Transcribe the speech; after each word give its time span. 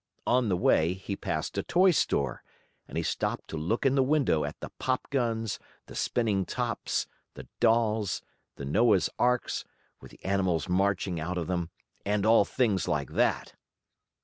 On 0.25 0.49
the 0.49 0.57
way, 0.57 0.93
he 0.95 1.15
passed 1.15 1.59
a 1.59 1.61
toy 1.61 1.91
store, 1.91 2.41
and 2.87 2.97
he 2.97 3.03
stopped 3.03 3.47
to 3.49 3.55
look 3.55 3.85
in 3.85 3.93
the 3.93 4.01
window 4.01 4.43
at 4.43 4.59
the 4.59 4.71
pop 4.79 5.07
guns, 5.11 5.59
the 5.85 5.93
spinning 5.93 6.43
tops, 6.43 7.05
the 7.35 7.47
dolls, 7.59 8.23
the 8.55 8.65
Noah's 8.65 9.11
Arks, 9.19 9.63
with 9.99 10.09
the 10.09 10.25
animals 10.25 10.67
marching 10.67 11.19
out 11.19 11.37
of 11.37 11.45
them, 11.45 11.69
and 12.03 12.25
all 12.25 12.45
things 12.45 12.87
like 12.87 13.11
that. 13.11 13.53